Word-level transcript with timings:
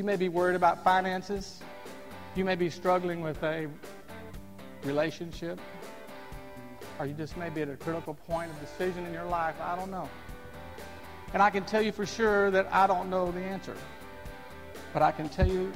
You 0.00 0.04
may 0.04 0.16
be 0.16 0.30
worried 0.30 0.56
about 0.56 0.82
finances. 0.82 1.60
You 2.34 2.42
may 2.42 2.54
be 2.54 2.70
struggling 2.70 3.20
with 3.20 3.42
a 3.42 3.68
relationship. 4.82 5.60
Or 6.98 7.04
you 7.04 7.12
just 7.12 7.36
may 7.36 7.50
be 7.50 7.60
at 7.60 7.68
a 7.68 7.76
critical 7.76 8.14
point 8.14 8.50
of 8.50 8.58
decision 8.60 9.04
in 9.04 9.12
your 9.12 9.26
life. 9.26 9.56
I 9.60 9.76
don't 9.76 9.90
know. 9.90 10.08
And 11.34 11.42
I 11.42 11.50
can 11.50 11.66
tell 11.66 11.82
you 11.82 11.92
for 11.92 12.06
sure 12.06 12.50
that 12.50 12.72
I 12.72 12.86
don't 12.86 13.10
know 13.10 13.30
the 13.30 13.40
answer. 13.40 13.76
But 14.94 15.02
I 15.02 15.12
can 15.12 15.28
tell 15.28 15.46
you 15.46 15.70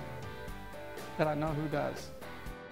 that 1.18 1.27
I 1.27 1.34
know 1.34 1.48
who 1.48 1.68
does. 1.68 2.09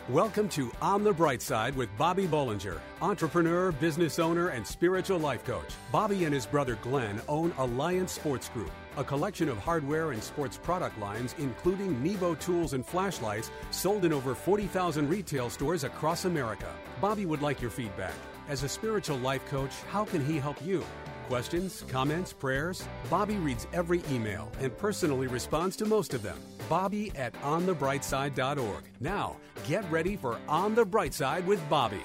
Welcome 0.08 0.48
to 0.48 0.72
On 0.80 1.04
the 1.04 1.12
Bright 1.12 1.42
Side 1.42 1.76
with 1.76 1.90
Bobby 1.98 2.26
Bollinger, 2.26 2.80
entrepreneur, 3.02 3.72
business 3.72 4.18
owner, 4.18 4.48
and 4.48 4.66
spiritual 4.66 5.18
life 5.18 5.44
coach. 5.44 5.74
Bobby 5.92 6.24
and 6.24 6.32
his 6.32 6.46
brother 6.46 6.76
Glenn 6.80 7.20
own 7.28 7.52
Alliance 7.58 8.10
Sports 8.10 8.48
Group, 8.48 8.72
a 8.96 9.04
collection 9.04 9.48
of 9.48 9.58
hardware 9.58 10.12
and 10.12 10.22
sports 10.22 10.56
product 10.56 10.98
lines, 10.98 11.34
including 11.38 12.02
Nebo 12.02 12.34
tools 12.34 12.72
and 12.72 12.84
flashlights, 12.84 13.50
sold 13.70 14.04
in 14.04 14.12
over 14.12 14.34
40,000 14.34 15.08
retail 15.08 15.50
stores 15.50 15.84
across 15.84 16.24
America. 16.24 16.68
Bobby 17.00 17.26
would 17.26 17.42
like 17.42 17.60
your 17.60 17.70
feedback. 17.70 18.14
As 18.48 18.62
a 18.62 18.68
spiritual 18.68 19.18
life 19.18 19.44
coach, 19.48 19.72
how 19.90 20.04
can 20.04 20.24
he 20.24 20.38
help 20.38 20.64
you? 20.64 20.84
Questions, 21.28 21.84
comments, 21.88 22.32
prayers? 22.32 22.86
Bobby 23.08 23.36
reads 23.36 23.66
every 23.72 24.02
email 24.10 24.50
and 24.60 24.76
personally 24.76 25.26
responds 25.26 25.76
to 25.76 25.86
most 25.86 26.12
of 26.14 26.22
them. 26.22 26.38
Bobby 26.68 27.12
at 27.16 27.32
onthebrightside.org. 27.42 28.84
Now, 29.00 29.36
get 29.66 29.90
ready 29.90 30.16
for 30.16 30.38
On 30.48 30.74
the 30.74 30.84
Bright 30.84 31.14
Side 31.14 31.46
with 31.46 31.66
Bobby. 31.70 32.02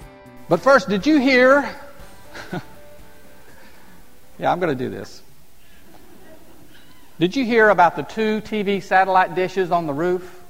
But 0.48 0.60
first, 0.60 0.88
did 0.88 1.06
you 1.06 1.18
hear? 1.18 1.68
yeah, 4.38 4.50
I'm 4.50 4.60
going 4.60 4.76
to 4.76 4.84
do 4.84 4.88
this. 4.88 5.22
Did 7.18 7.34
you 7.34 7.44
hear 7.44 7.68
about 7.68 7.96
the 7.96 8.04
two 8.04 8.40
TV 8.42 8.80
satellite 8.80 9.34
dishes 9.34 9.72
on 9.72 9.88
the 9.88 9.92
roof 9.92 10.40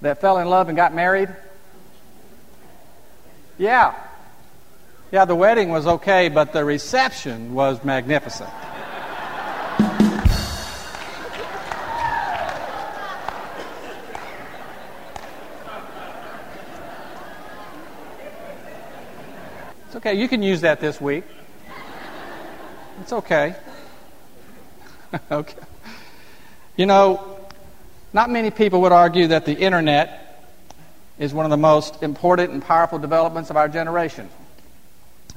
that 0.00 0.20
fell 0.20 0.38
in 0.38 0.48
love 0.48 0.68
and 0.68 0.76
got 0.76 0.94
married? 0.94 1.28
Yeah. 3.58 3.96
Yeah, 5.10 5.24
the 5.24 5.34
wedding 5.34 5.70
was 5.70 5.88
okay, 5.88 6.28
but 6.28 6.52
the 6.52 6.64
reception 6.64 7.52
was 7.52 7.82
magnificent. 7.82 8.50
It's 19.86 19.96
okay. 19.96 20.14
You 20.14 20.28
can 20.28 20.44
use 20.44 20.60
that 20.60 20.78
this 20.78 21.00
week. 21.00 21.24
It's 23.00 23.12
okay. 23.12 23.56
okay. 25.30 25.62
You 26.76 26.86
know, 26.86 27.38
not 28.12 28.30
many 28.30 28.50
people 28.50 28.82
would 28.82 28.92
argue 28.92 29.28
that 29.28 29.44
the 29.44 29.56
internet 29.56 30.44
is 31.18 31.32
one 31.32 31.46
of 31.46 31.50
the 31.50 31.56
most 31.56 32.02
important 32.02 32.52
and 32.52 32.62
powerful 32.62 32.98
developments 32.98 33.50
of 33.50 33.56
our 33.56 33.68
generation. 33.68 34.28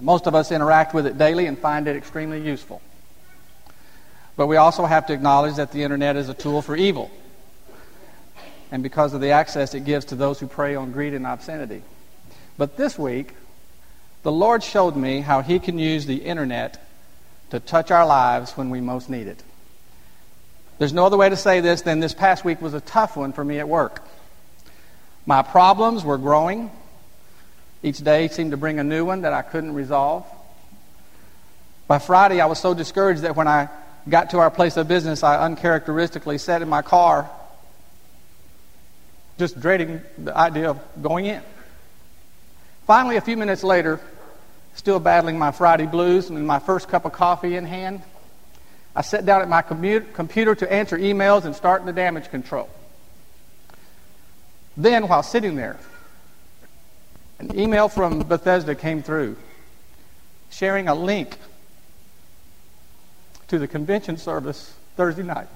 Most 0.02 0.28
of 0.28 0.36
us 0.36 0.52
interact 0.52 0.94
with 0.94 1.06
it 1.06 1.18
daily 1.18 1.46
and 1.46 1.58
find 1.58 1.88
it 1.88 1.96
extremely 1.96 2.42
useful. 2.42 2.82
But 4.36 4.48
we 4.48 4.56
also 4.56 4.86
have 4.86 5.08
to 5.08 5.14
acknowledge 5.14 5.56
that 5.56 5.72
the 5.72 5.84
internet 5.84 6.16
is 6.16 6.30
a 6.30 6.34
tool 6.34 6.62
for 6.62 6.76
evil. 6.76 7.12
And 8.72 8.84
because 8.84 9.14
of 9.14 9.22
the 9.22 9.32
access 9.32 9.74
it 9.74 9.84
gives 9.84 10.06
to 10.06 10.16
those 10.16 10.40
who 10.40 10.48
prey 10.48 10.76
on 10.76 10.92
greed 10.92 11.14
and 11.14 11.26
obscenity. 11.26 11.82
But 12.58 12.78
this 12.78 12.98
week, 12.98 13.34
the 14.24 14.32
Lord 14.32 14.64
showed 14.64 14.96
me 14.96 15.22
how 15.22 15.42
He 15.42 15.60
can 15.60 15.80
use 15.80 16.06
the 16.06 16.18
internet 16.18 16.82
to 17.50 17.60
touch 17.60 17.90
our 17.92 18.06
lives 18.06 18.52
when 18.54 18.70
we 18.70 18.80
most 18.80 19.10
need 19.10 19.28
it. 19.28 19.44
There's 20.80 20.94
no 20.94 21.06
other 21.06 21.18
way 21.18 21.28
to 21.30 21.36
say 21.36 21.60
this 21.60 21.82
than 21.82 22.00
this 22.00 22.14
past 22.14 22.46
week 22.46 22.62
was 22.62 22.74
a 22.74 22.80
tough 22.80 23.18
one 23.18 23.34
for 23.34 23.44
me 23.44 23.60
at 23.60 23.68
work. 23.68 24.02
My 25.26 25.42
problems 25.42 26.06
were 26.06 26.18
growing. 26.18 26.72
Each 27.84 28.00
day 28.00 28.30
seemed 28.30 28.52
to 28.52 28.58
bring 28.58 28.80
a 28.80 28.84
new 28.84 29.04
one 29.06 29.22
that 29.22 29.34
I 29.34 29.42
couldn't 29.42 29.74
resolve. 29.74 30.26
By 31.88 32.00
Friday, 32.00 32.40
I 32.40 32.46
was 32.46 32.60
so 32.60 32.74
discouraged 32.74 33.24
that 33.24 33.36
when 33.36 33.48
I 33.48 33.68
got 34.08 34.30
to 34.30 34.40
our 34.40 34.50
place 34.50 34.78
of 34.78 34.88
business, 34.88 35.22
I 35.22 35.44
uncharacteristically 35.44 36.38
sat 36.38 36.62
in 36.62 36.70
my 36.70 36.82
car, 36.82 37.30
just 39.38 39.60
dreading 39.60 40.02
the 40.18 40.36
idea 40.36 40.70
of 40.70 40.80
going 41.02 41.26
in. 41.26 41.42
Finally, 42.88 43.18
a 43.18 43.22
few 43.22 43.36
minutes 43.36 43.64
later, 43.64 44.00
still 44.76 45.00
battling 45.00 45.38
my 45.38 45.52
Friday 45.52 45.86
blues 45.88 46.30
and 46.30 46.48
my 46.48 46.60
first 46.60 46.88
cup 46.88 47.04
of 47.04 47.12
coffee 47.12 47.58
in 47.58 47.66
hand, 47.66 48.02
I 48.96 49.02
sat 49.02 49.26
down 49.26 49.42
at 49.42 49.50
my 49.50 49.62
computer 49.62 50.56
to 50.56 50.72
answer 50.72 50.98
emails 50.98 51.46
and 51.46 51.56
start 51.56 51.86
the 51.86 51.94
damage 51.94 52.30
control. 52.30 52.70
Then, 54.76 55.08
while 55.08 55.24
sitting 55.24 55.56
there, 55.56 55.78
an 57.40 57.58
email 57.58 57.88
from 57.88 58.20
Bethesda 58.20 58.76
came 58.76 59.04
through 59.04 59.38
sharing 60.50 60.88
a 60.88 60.96
link 60.96 61.38
to 63.48 63.60
the 63.60 63.68
convention 63.68 64.18
service 64.18 64.74
Thursday 64.96 65.24
night. 65.24 65.48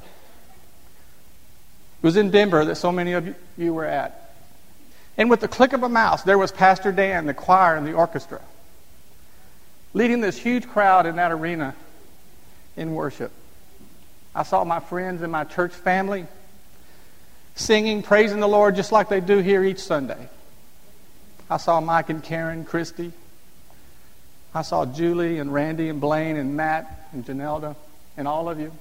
It 2.02 2.06
was 2.06 2.18
in 2.18 2.32
Denver 2.32 2.66
that 2.66 2.76
so 2.76 2.92
many 2.92 3.14
of 3.14 3.36
you 3.58 3.74
were 3.74 3.86
at. 3.86 4.34
And 5.18 5.30
with 5.30 5.42
the 5.42 5.48
click 5.48 5.74
of 5.74 5.84
a 5.84 5.90
mouse, 5.90 6.24
there 6.24 6.38
was 6.38 6.52
Pastor 6.52 6.92
Dan, 6.92 7.26
the 7.26 7.34
choir, 7.34 7.76
and 7.76 7.86
the 7.86 7.94
orchestra, 7.94 8.42
leading 9.94 10.22
this 10.22 10.38
huge 10.38 10.68
crowd 10.68 11.06
in 11.06 11.18
that 11.18 11.32
arena 11.32 11.76
in 12.76 12.94
worship. 12.94 13.32
I 14.36 14.44
saw 14.44 14.64
my 14.64 14.80
friends 14.80 15.22
and 15.22 15.32
my 15.32 15.44
church 15.44 15.74
family 15.74 16.26
singing, 17.56 18.02
praising 18.02 18.40
the 18.40 18.48
Lord 18.48 18.76
just 18.76 18.92
like 18.92 19.10
they 19.10 19.20
do 19.22 19.40
here 19.40 19.64
each 19.64 19.80
Sunday. 19.80 20.28
I 21.50 21.58
saw 21.58 21.80
Mike 21.80 22.10
and 22.10 22.24
Karen, 22.24 22.66
Christy. 22.66 23.12
I 24.56 24.62
saw 24.62 24.86
Julie 24.86 25.40
and 25.40 25.54
Randy 25.54 25.90
and 25.90 26.00
Blaine 26.02 26.38
and 26.38 26.56
Matt 26.56 27.10
and 27.12 27.26
Janelda 27.26 27.76
and 28.18 28.28
all 28.28 28.50
of 28.50 28.60
you. 28.60 28.72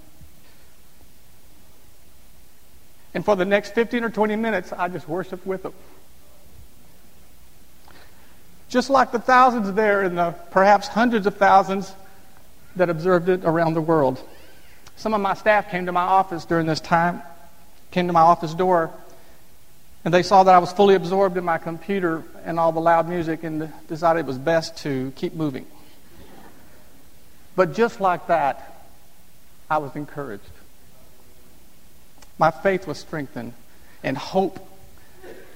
And 3.14 3.24
for 3.24 3.36
the 3.36 3.44
next 3.44 3.74
15 3.74 4.04
or 4.04 4.10
20 4.10 4.36
minutes, 4.36 4.72
I 4.72 4.88
just 4.88 5.06
worshiped 5.06 5.46
with 5.46 5.64
them. 5.64 5.74
Just 8.70 8.88
like 8.88 9.12
the 9.12 9.18
thousands 9.18 9.70
there 9.74 10.02
and 10.02 10.16
the 10.16 10.34
perhaps 10.50 10.88
hundreds 10.88 11.26
of 11.26 11.36
thousands 11.36 11.92
that 12.76 12.90
observed 12.90 13.28
it 13.28 13.44
around 13.44 13.74
the 13.74 13.80
world. 13.80 14.20
Some 14.96 15.14
of 15.14 15.20
my 15.20 15.34
staff 15.34 15.70
came 15.70 15.86
to 15.86 15.92
my 15.92 16.02
office 16.02 16.44
during 16.44 16.66
this 16.66 16.80
time, 16.80 17.22
came 17.90 18.06
to 18.06 18.12
my 18.12 18.20
office 18.20 18.54
door, 18.54 18.92
and 20.04 20.12
they 20.12 20.22
saw 20.22 20.42
that 20.42 20.54
I 20.54 20.58
was 20.58 20.72
fully 20.72 20.94
absorbed 20.94 21.36
in 21.36 21.44
my 21.44 21.58
computer 21.58 22.24
and 22.44 22.58
all 22.58 22.72
the 22.72 22.80
loud 22.80 23.08
music 23.08 23.44
and 23.44 23.72
decided 23.88 24.20
it 24.20 24.26
was 24.26 24.38
best 24.38 24.76
to 24.78 25.12
keep 25.16 25.34
moving. 25.34 25.66
But 27.54 27.74
just 27.74 28.00
like 28.00 28.26
that, 28.26 28.86
I 29.70 29.78
was 29.78 29.94
encouraged. 29.94 30.42
My 32.38 32.50
faith 32.50 32.86
was 32.86 32.98
strengthened, 32.98 33.52
and 34.02 34.16
hope 34.16 34.58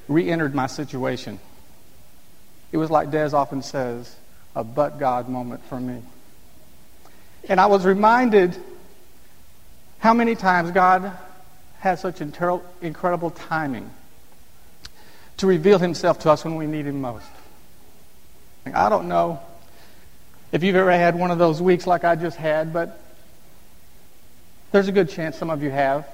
re 0.09 0.31
entered 0.31 0.55
my 0.55 0.67
situation. 0.67 1.41
It 2.71 2.77
was 2.77 2.91
like 2.91 3.11
Des 3.11 3.35
often 3.35 3.63
says, 3.63 4.15
a 4.55 4.63
but 4.63 4.99
God 4.99 5.29
moment 5.29 5.65
for 5.65 5.81
me. 5.81 6.03
And 7.49 7.61
I 7.61 7.67
was 7.67 7.85
reminded 7.85 8.57
how 9.99 10.15
many 10.15 10.35
times 10.35 10.71
God 10.71 11.13
has 11.81 12.01
such 12.01 12.21
incredible 12.21 13.31
timing 13.31 13.91
to 15.37 15.47
reveal 15.47 15.79
himself 15.79 16.19
to 16.21 16.31
us 16.31 16.45
when 16.45 16.57
we 16.57 16.67
need 16.67 16.87
him 16.87 17.01
most. 17.01 17.27
I 18.75 18.89
don't 18.89 19.09
know 19.09 19.41
if 20.51 20.63
you've 20.65 20.77
ever 20.77 20.93
had 20.93 21.17
one 21.17 21.31
of 21.31 21.39
those 21.39 21.63
weeks 21.63 21.87
like 21.87 22.05
I 22.05 22.17
just 22.17 22.37
had, 22.37 22.73
but 22.73 23.01
there's 24.73 24.89
a 24.89 24.93
good 24.93 25.09
chance 25.09 25.37
some 25.37 25.51
of 25.51 25.63
you 25.63 25.71
have. 25.71 26.07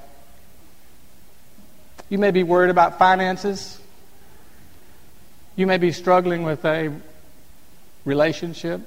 You 2.09 2.19
may 2.19 2.31
be 2.31 2.43
worried 2.43 2.71
about 2.71 2.99
finances. 2.99 3.79
You 5.57 5.67
may 5.67 5.79
be 5.79 5.93
struggling 5.93 6.43
with 6.43 6.65
a 6.65 6.95
relationship. 8.05 8.81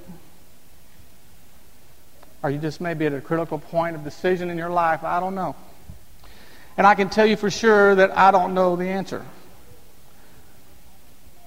Or 2.46 2.52
you 2.52 2.60
just 2.60 2.80
may 2.80 2.94
be 2.94 3.08
at 3.08 3.14
a 3.14 3.22
critical 3.22 3.58
point 3.58 3.96
of 3.96 4.04
decision 4.04 4.52
in 4.52 4.58
your 4.60 4.70
life. 4.70 5.04
I 5.04 5.20
don't 5.20 5.34
know. 5.34 5.56
And 6.78 6.86
I 6.86 6.94
can 6.94 7.10
tell 7.10 7.26
you 7.26 7.38
for 7.38 7.50
sure 7.50 7.96
that 7.96 8.16
I 8.16 8.30
don't 8.30 8.54
know 8.54 8.76
the 8.76 8.88
answer. 8.88 9.26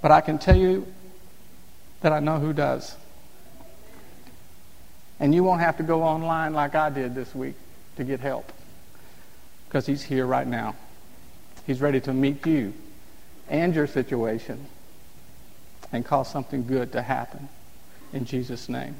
But 0.02 0.10
I 0.10 0.20
can 0.22 0.38
tell 0.38 0.56
you 0.56 0.92
that 2.00 2.12
I 2.12 2.18
know 2.18 2.40
who 2.40 2.52
does. 2.52 2.96
And 5.20 5.32
you 5.32 5.44
won't 5.44 5.60
have 5.60 5.76
to 5.76 5.84
go 5.84 6.02
online 6.02 6.52
like 6.52 6.74
I 6.74 6.90
did 6.90 7.14
this 7.14 7.32
week 7.32 7.54
to 7.94 8.02
get 8.02 8.18
help 8.18 8.52
because 9.68 9.86
He's 9.86 10.02
here 10.02 10.26
right 10.26 10.48
now. 10.48 10.74
He's 11.64 11.80
ready 11.80 12.00
to 12.00 12.12
meet 12.12 12.44
you 12.44 12.74
and 13.48 13.72
your 13.72 13.86
situation 13.86 14.66
and 15.92 16.04
cause 16.04 16.28
something 16.28 16.66
good 16.66 16.90
to 16.90 17.02
happen 17.02 17.48
in 18.12 18.24
Jesus' 18.24 18.68
name. 18.68 18.96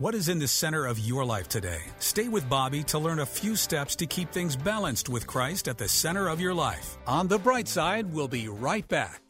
What 0.00 0.14
is 0.14 0.30
in 0.30 0.38
the 0.38 0.48
center 0.48 0.86
of 0.86 0.98
your 0.98 1.26
life 1.26 1.46
today? 1.46 1.82
Stay 1.98 2.28
with 2.28 2.48
Bobby 2.48 2.82
to 2.84 2.98
learn 2.98 3.18
a 3.18 3.26
few 3.26 3.54
steps 3.54 3.94
to 3.96 4.06
keep 4.06 4.32
things 4.32 4.56
balanced 4.56 5.10
with 5.10 5.26
Christ 5.26 5.68
at 5.68 5.76
the 5.76 5.88
center 5.88 6.28
of 6.28 6.40
your 6.40 6.54
life. 6.54 6.96
On 7.06 7.28
the 7.28 7.38
bright 7.38 7.68
side, 7.68 8.10
we'll 8.10 8.26
be 8.26 8.48
right 8.48 8.88
back. 8.88 9.29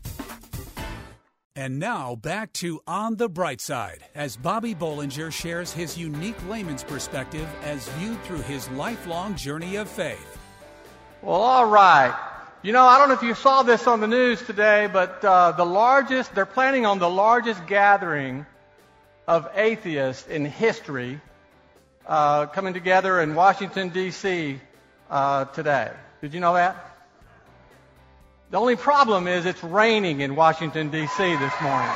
And 1.53 1.79
now 1.79 2.15
back 2.15 2.53
to 2.53 2.79
On 2.87 3.17
the 3.17 3.27
Bright 3.27 3.59
Side 3.59 4.05
as 4.15 4.37
Bobby 4.37 4.73
Bollinger 4.73 5.33
shares 5.33 5.73
his 5.73 5.97
unique 5.97 6.37
layman's 6.47 6.81
perspective 6.83 7.45
as 7.63 7.89
viewed 7.89 8.23
through 8.23 8.41
his 8.43 8.69
lifelong 8.69 9.35
journey 9.35 9.75
of 9.75 9.89
faith. 9.89 10.39
Well, 11.21 11.41
all 11.41 11.65
right. 11.65 12.17
You 12.61 12.71
know, 12.71 12.85
I 12.85 12.97
don't 12.97 13.09
know 13.09 13.15
if 13.15 13.23
you 13.23 13.35
saw 13.35 13.63
this 13.63 13.85
on 13.85 13.99
the 13.99 14.07
news 14.07 14.41
today, 14.41 14.87
but 14.87 15.25
uh, 15.25 15.51
the 15.51 15.65
largest, 15.65 16.33
they're 16.33 16.45
planning 16.45 16.85
on 16.85 16.99
the 16.99 17.09
largest 17.09 17.67
gathering 17.67 18.45
of 19.27 19.49
atheists 19.53 20.29
in 20.29 20.45
history 20.45 21.19
uh, 22.07 22.45
coming 22.45 22.73
together 22.73 23.19
in 23.19 23.35
Washington, 23.35 23.89
D.C. 23.89 24.57
Uh, 25.09 25.45
today. 25.45 25.91
Did 26.21 26.33
you 26.33 26.39
know 26.39 26.53
that? 26.53 26.90
The 28.51 28.57
only 28.57 28.75
problem 28.75 29.27
is 29.29 29.45
it's 29.45 29.63
raining 29.63 30.19
in 30.19 30.35
Washington, 30.35 30.91
D.C. 30.91 31.35
this 31.37 31.53
morning. 31.61 31.89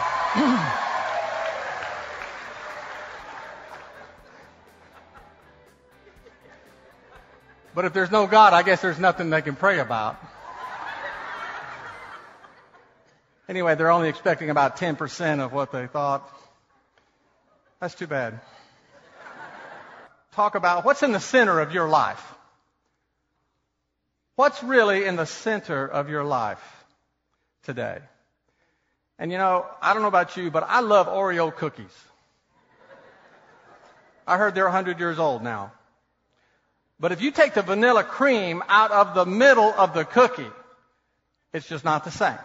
but 7.75 7.84
if 7.84 7.92
there's 7.92 8.10
no 8.10 8.25
God, 8.25 8.54
I 8.54 8.63
guess 8.63 8.81
there's 8.81 8.98
nothing 8.98 9.30
they 9.31 9.42
can 9.42 9.57
pray 9.57 9.80
about. 9.80 10.16
Anyway, 13.50 13.75
they're 13.75 13.92
only 13.92 14.07
expecting 14.07 14.50
about 14.50 14.78
10% 14.78 15.42
of 15.42 15.52
what 15.52 15.74
they 15.74 15.88
thought. 15.88 16.25
That's 17.81 17.96
too 17.96 18.07
bad. 18.07 18.40
Talk 20.31 20.56
about 20.56 20.86
what's 20.86 21.04
in 21.04 21.12
the 21.12 21.19
center 21.19 21.60
of 21.60 21.74
your 21.74 21.90
life. 21.90 22.24
What's 24.35 24.61
really 24.63 25.05
in 25.05 25.15
the 25.15 25.25
center 25.25 25.87
of 25.87 26.09
your 26.09 26.23
life 26.23 26.85
today? 27.63 27.99
And 29.17 29.31
you 29.31 29.37
know, 29.37 29.65
I 29.81 29.93
don't 29.93 30.01
know 30.01 30.09
about 30.09 30.35
you, 30.35 30.51
but 30.51 30.65
I 30.67 30.81
love 30.81 31.07
Oreo 31.07 31.55
cookies. 31.55 31.95
I 34.27 34.37
heard 34.37 34.55
they're 34.55 34.65
100 34.65 34.99
years 34.99 35.19
old 35.19 35.43
now. 35.43 35.71
But 36.99 37.11
if 37.11 37.21
you 37.21 37.31
take 37.31 37.53
the 37.53 37.61
vanilla 37.61 38.03
cream 38.03 38.63
out 38.67 38.91
of 38.91 39.15
the 39.15 39.25
middle 39.25 39.73
of 39.77 39.93
the 39.93 40.03
cookie, 40.03 40.51
it's 41.53 41.67
just 41.67 41.85
not 41.85 42.03
the 42.03 42.11
same. 42.11 42.37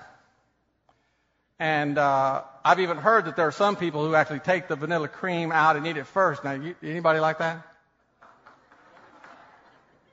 And 1.58 1.98
uh, 1.98 2.42
I've 2.64 2.81
even 2.81 2.96
heard 2.96 3.26
that 3.26 3.37
there 3.37 3.46
are 3.46 3.52
some 3.52 3.76
people 3.76 4.06
who 4.06 4.14
actually 4.14 4.40
take 4.40 4.69
the 4.69 4.76
vanilla 4.76 5.08
cream 5.08 5.52
out 5.52 5.76
and 5.76 5.87
eat 5.87 5.96
it 5.96 6.06
first. 6.06 6.44
Now, 6.44 6.52
you, 6.52 6.75
anybody 6.82 7.20
like 7.20 7.38
that? 7.38 7.62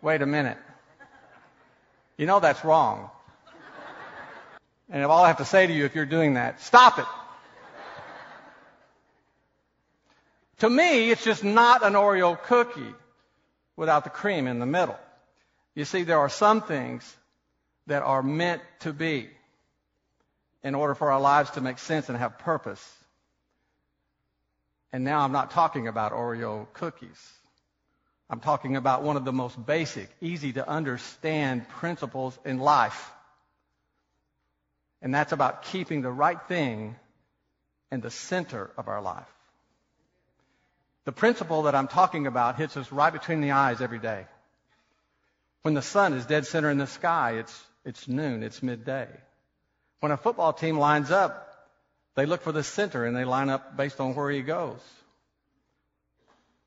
Wait 0.01 0.21
a 0.21 0.25
minute. 0.25 0.57
You 2.17 2.25
know 2.25 2.39
that's 2.39 2.65
wrong. 2.65 3.09
And 4.89 5.03
all 5.03 5.23
I 5.23 5.27
have 5.27 5.37
to 5.37 5.45
say 5.45 5.67
to 5.67 5.73
you 5.73 5.85
if 5.85 5.95
you're 5.95 6.05
doing 6.05 6.35
that, 6.35 6.61
stop 6.61 6.97
it. 6.99 7.05
To 10.59 10.69
me, 10.69 11.11
it's 11.11 11.23
just 11.23 11.43
not 11.43 11.83
an 11.85 11.93
Oreo 11.93 12.41
cookie 12.43 12.95
without 13.75 14.03
the 14.03 14.09
cream 14.09 14.47
in 14.47 14.59
the 14.59 14.65
middle. 14.65 14.97
You 15.75 15.85
see, 15.85 16.03
there 16.03 16.17
are 16.17 16.29
some 16.29 16.61
things 16.61 17.15
that 17.85 18.01
are 18.01 18.23
meant 18.23 18.61
to 18.79 18.91
be 18.91 19.29
in 20.63 20.73
order 20.73 20.95
for 20.95 21.11
our 21.11 21.21
lives 21.21 21.51
to 21.51 21.61
make 21.61 21.77
sense 21.77 22.09
and 22.09 22.17
have 22.17 22.39
purpose. 22.39 22.83
And 24.91 25.03
now 25.03 25.19
I'm 25.19 25.31
not 25.31 25.51
talking 25.51 25.87
about 25.87 26.11
Oreo 26.13 26.65
cookies. 26.73 27.31
I'm 28.29 28.39
talking 28.41 28.75
about 28.75 29.03
one 29.03 29.15
of 29.15 29.23
the 29.23 29.31
most 29.31 29.63
basic, 29.65 30.09
easy 30.19 30.53
to 30.53 30.67
understand 30.67 31.67
principles 31.69 32.37
in 32.43 32.59
life. 32.59 33.11
And 35.01 35.13
that's 35.13 35.31
about 35.31 35.63
keeping 35.63 36.01
the 36.01 36.11
right 36.11 36.39
thing 36.47 36.95
in 37.91 38.01
the 38.01 38.11
center 38.11 38.69
of 38.77 38.87
our 38.87 39.01
life. 39.01 39.27
The 41.05 41.13
principle 41.13 41.63
that 41.63 41.75
I'm 41.75 41.87
talking 41.87 42.27
about 42.27 42.57
hits 42.57 42.75
us 42.75 42.91
right 42.91 43.13
between 43.13 43.39
the 43.39 43.51
eyes 43.51 43.81
every 43.81 43.99
day. 43.99 44.25
When 45.61 45.73
the 45.73 45.81
sun 45.81 46.13
is 46.13 46.25
dead 46.25 46.45
center 46.45 46.69
in 46.69 46.77
the 46.77 46.87
sky, 46.87 47.37
it's, 47.39 47.63
it's 47.85 48.07
noon, 48.09 48.43
it's 48.43 48.61
midday. 48.61 49.07
When 50.01 50.11
a 50.11 50.17
football 50.17 50.51
team 50.51 50.77
lines 50.77 51.11
up, 51.11 51.43
they 52.15 52.25
look 52.25 52.41
for 52.41 52.51
the 52.51 52.63
center 52.63 53.05
and 53.05 53.15
they 53.15 53.23
line 53.23 53.49
up 53.49 53.77
based 53.77 54.01
on 54.01 54.15
where 54.15 54.29
he 54.29 54.41
goes. 54.41 54.81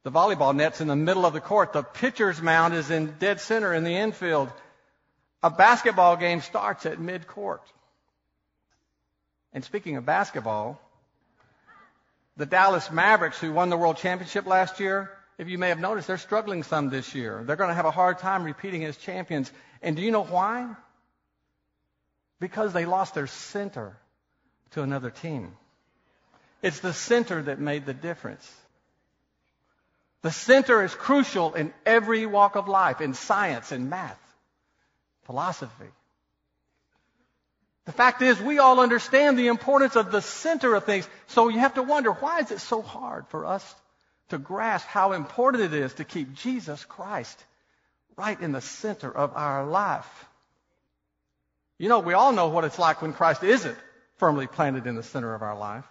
The 0.02 0.11
volleyball 0.11 0.55
net's 0.55 0.81
in 0.81 0.88
the 0.88 0.97
middle 0.97 1.26
of 1.26 1.35
the 1.35 1.41
court. 1.41 1.73
The 1.73 1.82
pitcher's 1.82 2.41
mound 2.41 2.75
is 2.75 2.91
in 2.91 3.14
dead 3.19 3.41
center 3.41 3.75
in 3.75 3.85
the 3.85 3.97
infield. 3.97 4.50
A 5.43 5.50
basketball 5.50 6.17
game 6.17 6.41
starts 6.41 6.87
at 6.87 6.99
mid-court. 6.99 7.62
And 9.53 9.65
speaking 9.65 9.96
of 9.96 10.06
basketball, 10.06 10.81
the 12.36 12.46
Dallas 12.46 12.91
Mavericks, 12.91 13.39
who 13.39 13.53
won 13.53 13.69
the 13.69 13.77
world 13.77 13.98
championship 13.98 14.46
last 14.46 14.81
year, 14.81 15.10
if 15.36 15.48
you 15.48 15.58
may 15.58 15.69
have 15.69 15.81
noticed, 15.81 16.06
they're 16.06 16.19
struggling 16.19 16.63
some 16.63 16.91
this 16.91 17.15
year. 17.15 17.43
They're 17.46 17.56
going 17.56 17.69
to 17.69 17.74
have 17.74 17.86
a 17.86 17.91
hard 17.91 18.19
time 18.19 18.44
repeating 18.44 18.84
as 18.84 18.96
champions. 18.96 19.51
And 19.82 19.96
do 19.96 20.03
you 20.03 20.10
know 20.10 20.24
why? 20.24 20.69
Because 22.39 22.72
they 22.72 22.84
lost 22.84 23.15
their 23.15 23.27
center 23.27 23.96
to 24.72 24.82
another 24.82 25.10
team. 25.10 25.53
It's 26.63 26.81
the 26.81 26.93
center 26.93 27.43
that 27.43 27.58
made 27.58 27.86
the 27.86 27.94
difference. 27.94 28.51
The 30.22 30.31
center 30.31 30.82
is 30.84 30.94
crucial 30.94 31.55
in 31.55 31.72
every 31.86 32.27
walk 32.27 32.56
of 32.56 32.69
life, 32.69 33.00
in 33.00 33.15
science, 33.15 33.72
in 33.72 33.89
math, 33.89 34.20
philosophy. 35.24 35.89
The 37.86 37.93
fact 37.93 38.20
is, 38.20 38.39
we 38.41 38.58
all 38.58 38.81
understand 38.81 39.39
the 39.39 39.48
importance 39.48 39.96
of 39.96 40.12
the 40.12 40.20
center 40.20 40.74
of 40.74 40.84
things. 40.84 41.08
So 41.29 41.48
you 41.48 41.58
have 41.58 41.74
to 41.74 41.82
wonder, 41.82 42.12
why 42.12 42.41
is 42.41 42.50
it 42.50 42.60
so 42.60 42.82
hard 42.82 43.27
for 43.29 43.46
us 43.46 43.74
to 44.29 44.39
grasp 44.39 44.86
how 44.86 45.12
important 45.12 45.65
it 45.65 45.74
is 45.74 45.94
to 45.94 46.05
keep 46.05 46.34
Jesus 46.34 46.84
Christ 46.84 47.43
right 48.17 48.39
in 48.39 48.53
the 48.53 48.60
center 48.60 49.10
of 49.10 49.32
our 49.34 49.67
life? 49.67 50.27
You 51.79 51.89
know, 51.89 52.00
we 52.00 52.12
all 52.12 52.32
know 52.32 52.48
what 52.48 52.65
it's 52.65 52.79
like 52.79 53.00
when 53.00 53.15
Christ 53.15 53.43
isn't 53.43 53.79
firmly 54.19 54.46
planted 54.46 54.86
in 54.86 54.96
the 54.96 55.03
center 55.03 55.34
of 55.34 55.41
our 55.41 55.56
life. 55.56 55.86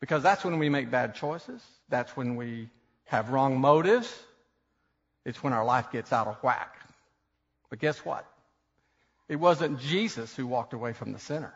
Because 0.00 0.22
that's 0.22 0.44
when 0.44 0.58
we 0.58 0.68
make 0.68 0.90
bad 0.90 1.14
choices. 1.14 1.62
That's 1.88 2.16
when 2.16 2.36
we 2.36 2.68
have 3.06 3.30
wrong 3.30 3.60
motives. 3.60 4.12
It's 5.24 5.42
when 5.42 5.52
our 5.52 5.64
life 5.64 5.90
gets 5.90 6.12
out 6.12 6.26
of 6.26 6.36
whack. 6.42 6.74
But 7.70 7.78
guess 7.78 7.98
what? 8.04 8.26
It 9.28 9.36
wasn't 9.36 9.80
Jesus 9.80 10.34
who 10.34 10.46
walked 10.46 10.72
away 10.72 10.92
from 10.92 11.12
the 11.12 11.18
sinner. 11.18 11.54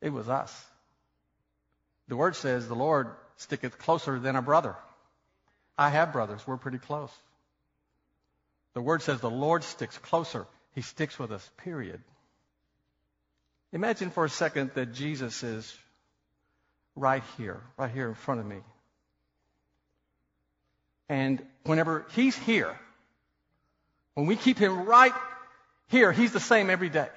It 0.00 0.10
was 0.10 0.28
us. 0.28 0.66
The 2.08 2.16
word 2.16 2.36
says 2.36 2.66
the 2.66 2.74
Lord 2.74 3.10
sticketh 3.36 3.78
closer 3.78 4.18
than 4.18 4.36
a 4.36 4.42
brother. 4.42 4.74
I 5.76 5.90
have 5.90 6.12
brothers. 6.12 6.44
We're 6.46 6.56
pretty 6.56 6.78
close. 6.78 7.12
The 8.74 8.82
word 8.82 9.02
says 9.02 9.20
the 9.20 9.30
Lord 9.30 9.64
sticks 9.64 9.96
closer. 9.98 10.46
He 10.74 10.82
sticks 10.82 11.18
with 11.18 11.32
us, 11.32 11.48
period. 11.58 12.00
Imagine 13.72 14.10
for 14.10 14.24
a 14.24 14.30
second 14.30 14.70
that 14.74 14.94
Jesus 14.94 15.42
is 15.42 15.76
right 16.98 17.22
here, 17.36 17.60
right 17.76 17.90
here 17.90 18.08
in 18.08 18.14
front 18.14 18.40
of 18.40 18.46
me. 18.46 18.58
And 21.08 21.42
whenever 21.64 22.06
He's 22.14 22.36
here, 22.36 22.78
when 24.14 24.26
we 24.26 24.36
keep 24.36 24.58
Him 24.58 24.84
right 24.84 25.14
here, 25.88 26.12
He's 26.12 26.32
the 26.32 26.40
same 26.40 26.70
every 26.70 26.88
day. 26.88 27.08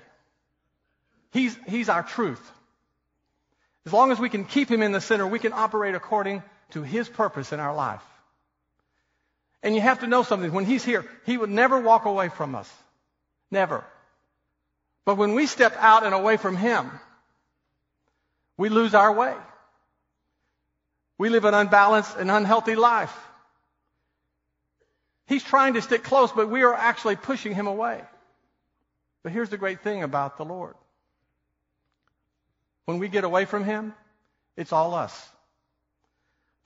He's, 1.32 1.58
he's 1.68 1.90
our 1.90 2.04
truth. 2.04 2.42
As 3.86 3.94
long 3.94 4.12
as 4.12 4.20
we 4.20 4.30
can 4.30 4.46
keep 4.46 4.70
Him 4.70 4.82
in 4.82 4.92
the 4.92 5.02
center, 5.02 5.26
we 5.28 5.40
can 5.40 5.54
operate 5.54 5.96
according 5.96 6.44
to 6.72 6.84
His 6.84 7.10
purpose 7.10 7.52
in 7.52 7.60
our 7.60 7.76
life. 7.76 8.04
And 9.64 9.76
you 9.76 9.82
have 9.82 10.00
to 10.00 10.08
know 10.08 10.24
something. 10.24 10.52
When 10.52 10.66
He's 10.66 10.84
here, 10.84 11.06
He 11.26 11.38
would 11.38 11.50
never 11.50 11.80
walk 11.80 12.06
away 12.06 12.30
from 12.30 12.56
us. 12.56 12.72
Never. 13.50 13.84
But 15.04 15.18
when 15.18 15.34
we 15.34 15.48
step 15.48 15.76
out 15.78 16.06
and 16.06 16.14
away 16.14 16.38
from 16.38 16.56
Him, 16.56 16.92
we 18.58 18.70
lose 18.70 18.94
our 18.94 19.12
way. 19.12 19.34
We 21.22 21.30
live 21.30 21.46
an 21.46 21.54
unbalanced 21.54 22.18
and 22.18 22.32
unhealthy 22.32 22.74
life. 22.74 23.16
He's 25.28 25.44
trying 25.44 25.76
to 25.76 25.82
stick 25.84 26.04
close, 26.04 26.32
but 26.32 26.50
we 26.50 26.64
are 26.64 26.74
actually 26.74 27.16
pushing 27.16 27.54
Him 27.54 27.68
away. 27.68 28.02
But 29.22 29.32
here's 29.32 29.52
the 29.52 29.58
great 29.60 29.82
thing 29.82 30.02
about 30.02 30.38
the 30.38 30.46
Lord. 30.46 30.74
When 32.86 32.98
we 32.98 33.08
get 33.08 33.24
away 33.24 33.46
from 33.46 33.64
Him, 33.64 33.94
it's 34.58 34.74
all 34.74 34.96
us. 34.96 35.30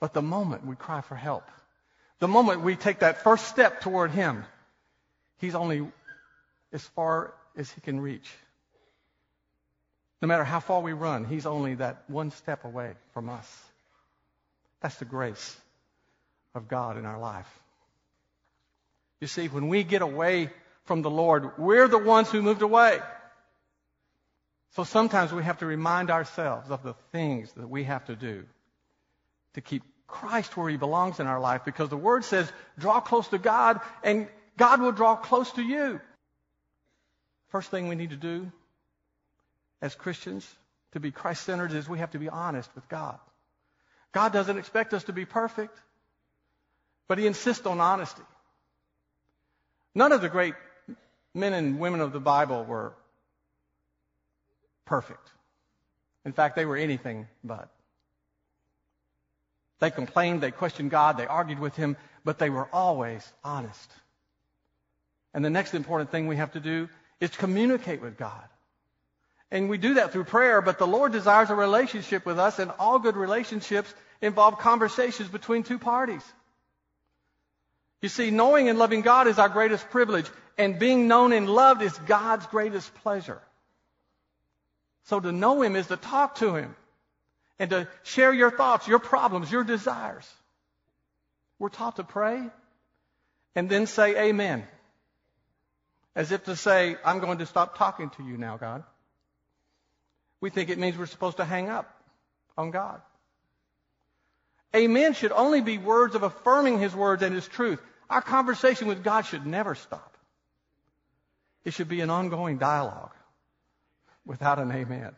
But 0.00 0.14
the 0.14 0.22
moment 0.22 0.64
we 0.64 0.74
cry 0.74 1.02
for 1.02 1.16
help, 1.16 1.44
the 2.18 2.26
moment 2.26 2.62
we 2.62 2.76
take 2.76 3.00
that 3.00 3.24
first 3.24 3.48
step 3.48 3.82
toward 3.82 4.10
Him, 4.10 4.42
He's 5.36 5.54
only 5.54 5.86
as 6.72 6.82
far 6.82 7.34
as 7.58 7.70
He 7.70 7.82
can 7.82 8.00
reach. 8.00 8.30
No 10.22 10.28
matter 10.28 10.44
how 10.44 10.60
far 10.60 10.80
we 10.80 10.94
run, 10.94 11.26
He's 11.26 11.44
only 11.44 11.74
that 11.74 12.04
one 12.06 12.30
step 12.30 12.64
away 12.64 12.94
from 13.12 13.28
us. 13.28 13.46
That's 14.80 14.96
the 14.96 15.04
grace 15.04 15.56
of 16.54 16.68
God 16.68 16.96
in 16.96 17.04
our 17.04 17.18
life. 17.18 17.48
You 19.20 19.26
see, 19.26 19.48
when 19.48 19.68
we 19.68 19.82
get 19.82 20.02
away 20.02 20.50
from 20.84 21.02
the 21.02 21.10
Lord, 21.10 21.58
we're 21.58 21.88
the 21.88 21.98
ones 21.98 22.30
who 22.30 22.42
moved 22.42 22.62
away. 22.62 22.98
So 24.74 24.84
sometimes 24.84 25.32
we 25.32 25.42
have 25.42 25.58
to 25.58 25.66
remind 25.66 26.10
ourselves 26.10 26.70
of 26.70 26.82
the 26.82 26.94
things 27.12 27.50
that 27.54 27.68
we 27.68 27.84
have 27.84 28.04
to 28.06 28.16
do 28.16 28.44
to 29.54 29.60
keep 29.60 29.82
Christ 30.06 30.56
where 30.56 30.68
he 30.68 30.76
belongs 30.76 31.18
in 31.18 31.26
our 31.26 31.40
life 31.40 31.64
because 31.64 31.88
the 31.88 31.96
word 31.96 32.24
says, 32.24 32.50
draw 32.78 33.00
close 33.00 33.26
to 33.28 33.38
God 33.38 33.80
and 34.04 34.28
God 34.56 34.80
will 34.80 34.92
draw 34.92 35.16
close 35.16 35.50
to 35.52 35.62
you. 35.62 36.00
First 37.48 37.70
thing 37.70 37.88
we 37.88 37.94
need 37.94 38.10
to 38.10 38.16
do 38.16 38.50
as 39.80 39.94
Christians 39.94 40.46
to 40.92 41.00
be 41.00 41.10
Christ 41.10 41.44
centered 41.44 41.72
is 41.72 41.88
we 41.88 41.98
have 41.98 42.12
to 42.12 42.18
be 42.18 42.28
honest 42.28 42.70
with 42.74 42.88
God. 42.88 43.18
God 44.12 44.32
doesn't 44.32 44.58
expect 44.58 44.94
us 44.94 45.04
to 45.04 45.12
be 45.12 45.24
perfect, 45.24 45.76
but 47.08 47.18
he 47.18 47.26
insists 47.26 47.66
on 47.66 47.80
honesty. 47.80 48.22
None 49.94 50.12
of 50.12 50.20
the 50.20 50.28
great 50.28 50.54
men 51.34 51.52
and 51.52 51.78
women 51.78 52.00
of 52.00 52.12
the 52.12 52.20
Bible 52.20 52.64
were 52.64 52.92
perfect. 54.84 55.30
In 56.24 56.32
fact, 56.32 56.56
they 56.56 56.64
were 56.64 56.76
anything 56.76 57.28
but. 57.44 57.68
They 59.78 59.90
complained, 59.90 60.40
they 60.40 60.50
questioned 60.50 60.90
God, 60.90 61.18
they 61.18 61.26
argued 61.26 61.58
with 61.58 61.76
Him, 61.76 61.96
but 62.24 62.38
they 62.38 62.50
were 62.50 62.68
always 62.72 63.30
honest. 63.44 63.90
And 65.34 65.44
the 65.44 65.50
next 65.50 65.74
important 65.74 66.10
thing 66.10 66.26
we 66.26 66.36
have 66.36 66.52
to 66.52 66.60
do 66.60 66.88
is 67.20 67.30
communicate 67.30 68.00
with 68.00 68.16
God. 68.16 68.48
And 69.50 69.68
we 69.68 69.78
do 69.78 69.94
that 69.94 70.12
through 70.12 70.24
prayer, 70.24 70.60
but 70.60 70.78
the 70.78 70.86
Lord 70.86 71.12
desires 71.12 71.50
a 71.50 71.54
relationship 71.54 72.26
with 72.26 72.38
us, 72.38 72.58
and 72.58 72.72
all 72.78 72.98
good 72.98 73.16
relationships 73.16 73.92
involve 74.20 74.58
conversations 74.58 75.28
between 75.28 75.62
two 75.62 75.78
parties. 75.78 76.22
You 78.02 78.08
see, 78.08 78.30
knowing 78.30 78.68
and 78.68 78.78
loving 78.78 79.02
God 79.02 79.28
is 79.28 79.38
our 79.38 79.48
greatest 79.48 79.88
privilege, 79.90 80.28
and 80.58 80.78
being 80.78 81.06
known 81.06 81.32
and 81.32 81.48
loved 81.48 81.82
is 81.82 81.96
God's 82.06 82.46
greatest 82.46 82.92
pleasure. 82.96 83.40
So 85.04 85.20
to 85.20 85.30
know 85.30 85.62
Him 85.62 85.76
is 85.76 85.86
to 85.88 85.96
talk 85.96 86.36
to 86.36 86.54
Him 86.54 86.74
and 87.58 87.70
to 87.70 87.88
share 88.02 88.32
your 88.32 88.50
thoughts, 88.50 88.88
your 88.88 88.98
problems, 88.98 89.50
your 89.50 89.64
desires. 89.64 90.28
We're 91.58 91.68
taught 91.68 91.96
to 91.96 92.04
pray 92.04 92.42
and 93.54 93.68
then 93.68 93.86
say 93.86 94.28
amen. 94.28 94.66
As 96.14 96.32
if 96.32 96.44
to 96.44 96.56
say, 96.56 96.96
I'm 97.04 97.20
going 97.20 97.38
to 97.38 97.46
stop 97.46 97.78
talking 97.78 98.10
to 98.10 98.22
you 98.22 98.36
now, 98.36 98.56
God. 98.56 98.82
We 100.40 100.50
think 100.50 100.70
it 100.70 100.78
means 100.78 100.96
we're 100.96 101.06
supposed 101.06 101.38
to 101.38 101.44
hang 101.44 101.68
up 101.68 101.90
on 102.56 102.70
God. 102.70 103.00
Amen 104.74 105.14
should 105.14 105.32
only 105.32 105.60
be 105.60 105.78
words 105.78 106.14
of 106.14 106.22
affirming 106.22 106.78
His 106.78 106.94
words 106.94 107.22
and 107.22 107.34
His 107.34 107.48
truth. 107.48 107.80
Our 108.10 108.22
conversation 108.22 108.88
with 108.88 109.02
God 109.02 109.22
should 109.22 109.46
never 109.46 109.74
stop. 109.74 110.16
It 111.64 111.72
should 111.72 111.88
be 111.88 112.00
an 112.00 112.10
ongoing 112.10 112.58
dialogue 112.58 113.12
without 114.24 114.58
an 114.58 114.70
amen. 114.70 115.12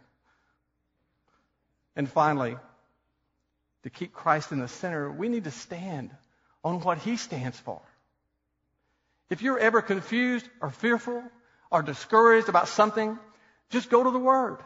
And 1.97 2.09
finally, 2.09 2.57
to 3.83 3.91
keep 3.91 4.13
Christ 4.13 4.53
in 4.53 4.61
the 4.61 4.69
center, 4.69 5.11
we 5.11 5.29
need 5.29 5.45
to 5.45 5.51
stand 5.51 6.11
on 6.63 6.81
what 6.81 6.99
He 6.99 7.17
stands 7.17 7.59
for. 7.59 7.81
If 9.31 9.43
you're 9.43 9.59
ever 9.59 9.83
confused 9.83 10.49
or 10.61 10.71
fearful 10.71 11.23
or 11.71 11.83
discouraged 11.83 12.49
about 12.49 12.69
something, 12.69 13.19
just 13.71 13.91
go 13.91 14.05
to 14.05 14.11
the 14.11 14.19
Word 14.19 14.59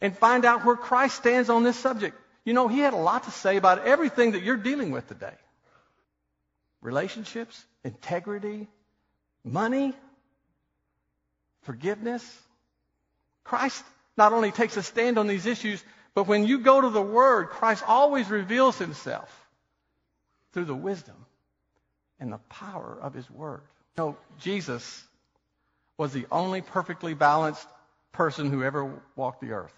and 0.00 0.16
find 0.16 0.44
out 0.44 0.64
where 0.64 0.76
Christ 0.76 1.16
stands 1.16 1.50
on 1.50 1.62
this 1.62 1.78
subject. 1.78 2.16
You 2.44 2.52
know, 2.52 2.68
He 2.68 2.80
had 2.80 2.92
a 2.92 2.98
lot 2.98 3.24
to 3.24 3.30
say 3.30 3.56
about 3.56 3.86
everything 3.86 4.32
that 4.32 4.42
you're 4.42 4.56
dealing 4.56 4.90
with 4.90 5.08
today 5.08 5.34
relationships, 6.80 7.64
integrity, 7.82 8.68
money, 9.42 9.94
forgiveness. 11.62 12.22
Christ 13.42 13.82
not 14.16 14.32
only 14.32 14.50
takes 14.50 14.76
a 14.76 14.82
stand 14.82 15.18
on 15.18 15.26
these 15.26 15.46
issues, 15.46 15.82
but 16.14 16.26
when 16.26 16.46
you 16.46 16.60
go 16.60 16.80
to 16.80 16.90
the 16.90 17.02
Word, 17.02 17.48
Christ 17.48 17.82
always 17.86 18.28
reveals 18.28 18.78
Himself 18.78 19.28
through 20.52 20.66
the 20.66 20.74
wisdom 20.74 21.16
and 22.20 22.32
the 22.32 22.38
power 22.48 22.96
of 23.00 23.14
His 23.14 23.28
Word. 23.30 23.62
You 23.96 24.04
know, 24.04 24.16
Jesus 24.38 25.02
was 25.96 26.12
the 26.12 26.26
only 26.30 26.60
perfectly 26.60 27.14
balanced 27.14 27.66
person 28.12 28.50
who 28.50 28.62
ever 28.62 29.02
walked 29.16 29.40
the 29.40 29.52
earth. 29.52 29.74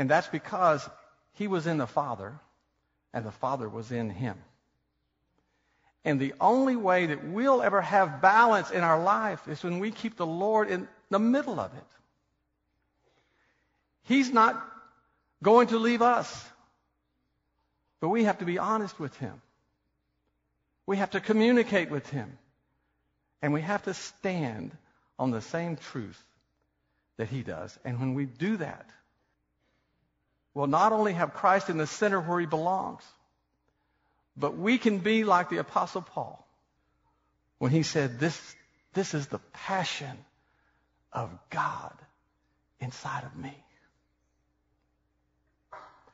And 0.00 0.08
that's 0.08 0.28
because 0.28 0.88
He 1.34 1.46
was 1.46 1.66
in 1.66 1.76
the 1.76 1.86
Father 1.86 2.32
and 3.12 3.22
the 3.22 3.30
Father 3.30 3.68
was 3.68 3.92
in 3.92 4.08
Him. 4.08 4.38
And 6.06 6.18
the 6.18 6.32
only 6.40 6.74
way 6.74 7.04
that 7.04 7.22
we'll 7.22 7.60
ever 7.60 7.82
have 7.82 8.22
balance 8.22 8.70
in 8.70 8.80
our 8.80 9.02
life 9.02 9.46
is 9.46 9.62
when 9.62 9.78
we 9.78 9.90
keep 9.90 10.16
the 10.16 10.24
Lord 10.24 10.70
in 10.70 10.88
the 11.10 11.18
middle 11.18 11.60
of 11.60 11.74
it. 11.74 11.84
He's 14.04 14.32
not 14.32 14.58
going 15.42 15.66
to 15.66 15.78
leave 15.78 16.00
us. 16.00 16.48
But 18.00 18.08
we 18.08 18.24
have 18.24 18.38
to 18.38 18.46
be 18.46 18.58
honest 18.58 18.98
with 18.98 19.14
Him. 19.18 19.42
We 20.86 20.96
have 20.96 21.10
to 21.10 21.20
communicate 21.20 21.90
with 21.90 22.08
Him. 22.08 22.38
And 23.42 23.52
we 23.52 23.60
have 23.60 23.82
to 23.82 23.92
stand 23.92 24.74
on 25.18 25.30
the 25.30 25.42
same 25.42 25.76
truth 25.76 26.24
that 27.18 27.28
He 27.28 27.42
does. 27.42 27.78
And 27.84 28.00
when 28.00 28.14
we 28.14 28.24
do 28.24 28.56
that, 28.56 28.88
we'll 30.54 30.66
not 30.66 30.92
only 30.92 31.12
have 31.12 31.34
Christ 31.34 31.70
in 31.70 31.78
the 31.78 31.86
center 31.86 32.20
where 32.20 32.40
He 32.40 32.46
belongs, 32.46 33.02
but 34.36 34.56
we 34.56 34.78
can 34.78 34.98
be 34.98 35.24
like 35.24 35.50
the 35.50 35.58
Apostle 35.58 36.02
Paul 36.02 36.46
when 37.58 37.70
he 37.70 37.82
said, 37.82 38.18
This, 38.18 38.56
this 38.94 39.14
is 39.14 39.26
the 39.28 39.40
passion 39.52 40.16
of 41.12 41.30
God 41.50 41.92
inside 42.80 43.24
of 43.24 43.36
me. 43.36 43.54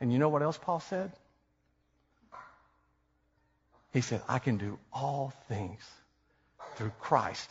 And 0.01 0.13
you 0.13 0.19
know 0.19 0.29
what 0.29 0.43
else 0.43 0.59
Paul 0.61 0.81
said? 0.81 1.13
He 3.93 4.01
said, 4.01 4.21
I 4.29 4.41
can 4.41 4.59
do 4.59 4.79
all 4.93 5.33
things 5.49 5.81
through 6.75 6.93
Christ 7.01 7.51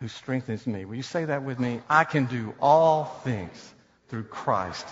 who 0.00 0.08
strengthens 0.08 0.66
me. 0.66 0.84
Will 0.84 0.96
you 0.96 1.02
say 1.02 1.24
that 1.26 1.44
with 1.44 1.58
me? 1.58 1.80
I 1.88 2.04
can 2.04 2.26
do 2.26 2.54
all 2.60 3.04
things 3.24 3.72
through 4.08 4.24
Christ 4.24 4.86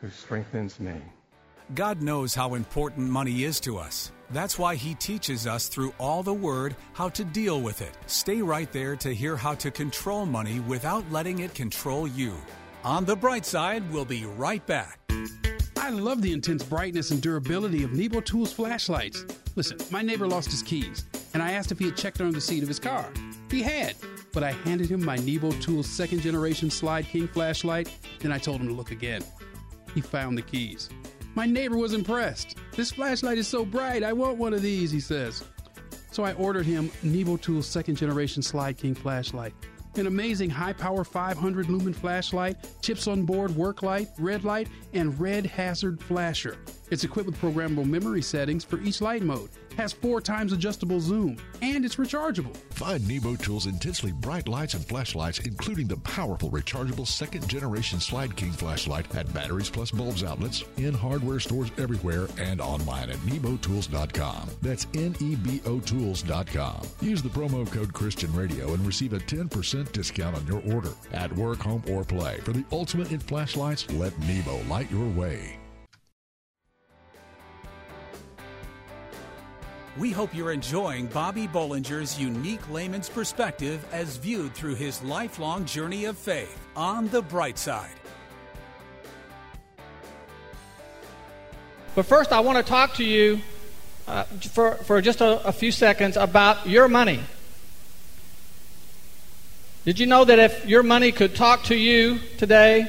who 0.00 0.08
strengthens 0.10 0.80
me. 0.80 0.94
God 1.74 2.00
knows 2.00 2.34
how 2.34 2.54
important 2.54 3.10
money 3.10 3.44
is 3.44 3.60
to 3.60 3.76
us. 3.76 4.10
That's 4.30 4.58
why 4.58 4.74
He 4.74 4.94
teaches 4.94 5.46
us 5.46 5.68
through 5.68 5.92
all 5.98 6.22
the 6.22 6.32
Word 6.32 6.76
how 6.92 7.08
to 7.10 7.24
deal 7.24 7.60
with 7.60 7.82
it. 7.82 7.96
Stay 8.06 8.40
right 8.40 8.70
there 8.72 8.96
to 8.96 9.14
hear 9.14 9.36
how 9.36 9.54
to 9.56 9.70
control 9.70 10.24
money 10.26 10.60
without 10.60 11.04
letting 11.10 11.40
it 11.40 11.54
control 11.54 12.06
you. 12.06 12.34
On 12.84 13.04
the 13.04 13.16
bright 13.16 13.44
side, 13.44 13.90
we'll 13.92 14.04
be 14.04 14.24
right 14.24 14.64
back. 14.66 15.00
I 15.76 15.90
love 15.90 16.22
the 16.22 16.32
intense 16.32 16.62
brightness 16.62 17.10
and 17.10 17.20
durability 17.20 17.82
of 17.82 17.92
Nebo 17.92 18.20
Tools 18.20 18.52
flashlights. 18.52 19.24
Listen, 19.56 19.78
my 19.90 20.02
neighbor 20.02 20.26
lost 20.26 20.50
his 20.50 20.62
keys, 20.62 21.04
and 21.34 21.42
I 21.42 21.52
asked 21.52 21.72
if 21.72 21.78
he 21.78 21.86
had 21.86 21.96
checked 21.96 22.20
under 22.20 22.32
the 22.32 22.40
seat 22.40 22.62
of 22.62 22.68
his 22.68 22.78
car. 22.78 23.10
He 23.50 23.62
had, 23.62 23.94
but 24.32 24.42
I 24.42 24.52
handed 24.52 24.90
him 24.90 25.04
my 25.04 25.16
Nebo 25.16 25.50
Tools 25.52 25.88
second 25.88 26.20
generation 26.20 26.68
Slyde 26.68 27.06
King 27.06 27.28
flashlight, 27.28 27.90
then 28.20 28.32
I 28.32 28.38
told 28.38 28.60
him 28.60 28.68
to 28.68 28.74
look 28.74 28.90
again. 28.90 29.24
He 29.94 30.00
found 30.00 30.36
the 30.36 30.42
keys. 30.42 30.88
My 31.34 31.46
neighbor 31.46 31.76
was 31.76 31.92
impressed. 31.92 32.56
This 32.74 32.90
flashlight 32.90 33.38
is 33.38 33.46
so 33.46 33.64
bright, 33.64 34.02
I 34.02 34.12
want 34.12 34.38
one 34.38 34.54
of 34.54 34.62
these, 34.62 34.90
he 34.90 35.00
says. 35.00 35.44
So 36.10 36.24
I 36.24 36.32
ordered 36.34 36.66
him 36.66 36.90
Nebo 37.02 37.36
Tools 37.36 37.66
second 37.66 37.96
generation 37.96 38.42
Slyde 38.42 38.76
King 38.76 38.94
flashlight. 38.94 39.54
An 39.96 40.06
amazing 40.06 40.50
high 40.50 40.72
power 40.72 41.04
500 41.04 41.68
lumen 41.68 41.92
flashlight, 41.92 42.56
chips 42.82 43.06
on 43.06 43.24
board 43.24 43.54
work 43.54 43.82
light, 43.82 44.08
red 44.18 44.44
light, 44.44 44.68
and 44.92 45.18
red 45.20 45.46
hazard 45.46 46.00
flasher. 46.02 46.58
It's 46.90 47.04
equipped 47.04 47.26
with 47.28 47.40
programmable 47.40 47.86
memory 47.86 48.22
settings 48.22 48.64
for 48.64 48.80
each 48.80 49.00
light 49.00 49.22
mode, 49.22 49.50
has 49.76 49.92
four 49.92 50.20
times 50.20 50.52
adjustable 50.52 51.00
zoom, 51.00 51.36
and 51.62 51.84
it's 51.84 51.96
rechargeable. 51.96 52.56
Find 52.70 53.06
Nebo 53.06 53.36
Tools' 53.36 53.66
intensely 53.66 54.12
bright 54.12 54.48
lights 54.48 54.74
and 54.74 54.84
flashlights, 54.84 55.38
including 55.40 55.86
the 55.86 55.98
powerful 55.98 56.50
rechargeable 56.50 57.06
second 57.06 57.46
generation 57.48 57.98
Slyde 57.98 58.34
King 58.36 58.52
flashlight 58.52 59.14
at 59.14 59.32
Batteries 59.34 59.70
Plus 59.70 59.90
Bulbs 59.90 60.24
outlets, 60.24 60.64
in 60.78 60.94
hardware 60.94 61.40
stores 61.40 61.70
everywhere, 61.78 62.26
and 62.38 62.60
online 62.60 63.10
at 63.10 63.18
nebotools.com. 63.18 64.50
That's 64.62 64.86
N 64.94 65.14
E 65.20 65.36
B 65.36 65.60
O 65.66 65.80
Tools.com. 65.80 66.82
Use 67.00 67.22
the 67.22 67.28
promo 67.28 67.70
code 67.70 67.92
Christian 67.92 68.34
Radio 68.34 68.72
and 68.74 68.86
receive 68.86 69.12
a 69.12 69.18
10% 69.18 69.92
discount 69.92 70.36
on 70.36 70.46
your 70.46 70.62
order. 70.74 70.92
At 71.12 71.32
work, 71.34 71.58
home, 71.58 71.82
or 71.88 72.04
play. 72.04 72.38
For 72.38 72.52
the 72.52 72.64
ultimate 72.72 73.12
in 73.12 73.20
flashlights, 73.20 73.90
let 73.92 74.18
Nebo 74.20 74.62
light 74.68 74.90
your 74.90 75.08
way. 75.10 75.58
We 79.98 80.12
hope 80.12 80.32
you're 80.32 80.52
enjoying 80.52 81.06
Bobby 81.06 81.48
Bollinger's 81.48 82.20
unique 82.20 82.70
layman's 82.70 83.08
perspective 83.08 83.84
as 83.90 84.16
viewed 84.16 84.54
through 84.54 84.76
his 84.76 85.02
lifelong 85.02 85.64
journey 85.64 86.04
of 86.04 86.16
faith 86.16 86.56
on 86.76 87.08
the 87.08 87.20
bright 87.20 87.58
side. 87.58 87.90
But 91.96 92.06
first, 92.06 92.30
I 92.30 92.38
want 92.38 92.58
to 92.58 92.62
talk 92.62 92.94
to 92.94 93.04
you 93.04 93.40
uh, 94.06 94.22
for, 94.22 94.76
for 94.76 95.02
just 95.02 95.20
a, 95.20 95.44
a 95.44 95.50
few 95.50 95.72
seconds 95.72 96.16
about 96.16 96.68
your 96.68 96.86
money. 96.86 97.18
Did 99.84 99.98
you 99.98 100.06
know 100.06 100.24
that 100.24 100.38
if 100.38 100.64
your 100.64 100.84
money 100.84 101.10
could 101.10 101.34
talk 101.34 101.64
to 101.64 101.74
you 101.74 102.20
today, 102.36 102.86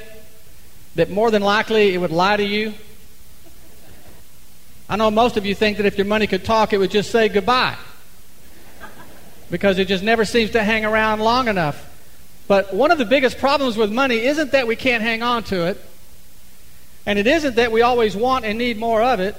that 0.93 1.09
more 1.09 1.31
than 1.31 1.41
likely 1.41 1.95
it 1.95 1.97
would 1.97 2.11
lie 2.11 2.37
to 2.37 2.45
you? 2.45 2.75
I 4.89 4.96
know 4.96 5.12
most 5.12 5.38
of 5.38 5.46
you 5.46 5.53
think 5.53 5.77
that 5.77 5.86
if 5.86 5.98
your 5.98 6.05
money 6.05 6.25
could 6.25 6.43
talk, 6.43 6.74
it 6.74 6.79
would 6.79 6.89
just 6.89 7.12
say 7.12 7.29
goodbye. 7.29 7.77
Because 9.51 9.77
it 9.77 9.88
just 9.88 10.03
never 10.03 10.25
seems 10.25 10.51
to 10.51 10.63
hang 10.63 10.84
around 10.84 11.19
long 11.19 11.48
enough. 11.48 11.86
But 12.48 12.74
one 12.74 12.89
of 12.89 12.98
the 12.98 13.05
biggest 13.05 13.38
problems 13.38 13.77
with 13.77 13.91
money 13.91 14.17
isn't 14.17 14.51
that 14.51 14.65
we 14.65 14.75
can't 14.75 15.03
hang 15.03 15.22
on 15.22 15.43
to 15.46 15.67
it, 15.67 15.79
and 17.05 17.19
it 17.19 17.27
isn't 17.27 17.55
that 17.55 17.72
we 17.72 17.84
always 17.84 18.15
want 18.15 18.46
and 18.46 18.58
need 18.58 18.77
more 18.79 19.03
of 19.03 19.19
it. 19.19 19.36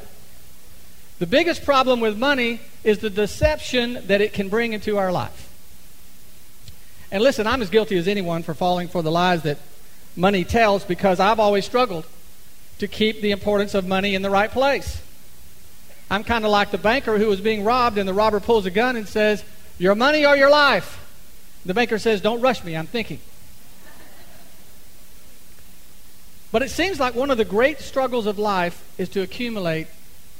The 1.18 1.26
biggest 1.26 1.64
problem 1.64 2.00
with 2.00 2.16
money 2.16 2.60
is 2.84 2.98
the 2.98 3.10
deception 3.10 4.06
that 4.06 4.20
it 4.20 4.32
can 4.32 4.48
bring 4.48 4.72
into 4.72 4.96
our 4.96 5.10
life. 5.10 5.48
And 7.10 7.22
listen, 7.24 7.48
I'm 7.48 7.60
as 7.60 7.70
guilty 7.70 7.98
as 7.98 8.06
anyone 8.06 8.44
for 8.44 8.54
falling 8.54 8.86
for 8.86 9.02
the 9.02 9.10
lies 9.10 9.42
that 9.42 9.58
money 10.14 10.44
tells 10.44 10.84
because 10.84 11.18
I've 11.18 11.40
always 11.40 11.64
struggled 11.64 12.06
to 12.78 12.86
keep 12.86 13.20
the 13.20 13.32
importance 13.32 13.74
of 13.74 13.86
money 13.86 14.14
in 14.14 14.22
the 14.22 14.30
right 14.30 14.50
place. 14.50 15.02
I'm 16.10 16.24
kind 16.24 16.44
of 16.44 16.50
like 16.50 16.72
the 16.72 16.78
banker 16.78 17.18
who 17.18 17.28
was 17.28 17.40
being 17.40 17.62
robbed, 17.62 17.96
and 17.96 18.08
the 18.08 18.14
robber 18.14 18.40
pulls 18.40 18.66
a 18.66 18.70
gun 18.70 18.96
and 18.96 19.08
says, 19.08 19.44
Your 19.78 19.94
money 19.94 20.26
or 20.26 20.36
your 20.36 20.50
life? 20.50 20.96
The 21.64 21.72
banker 21.72 21.98
says, 21.98 22.20
Don't 22.20 22.40
rush 22.40 22.64
me, 22.64 22.76
I'm 22.76 22.88
thinking. 22.88 23.20
But 26.52 26.62
it 26.62 26.70
seems 26.70 26.98
like 26.98 27.14
one 27.14 27.30
of 27.30 27.38
the 27.38 27.44
great 27.44 27.80
struggles 27.80 28.26
of 28.26 28.38
life 28.38 28.84
is 28.98 29.08
to 29.10 29.20
accumulate 29.20 29.86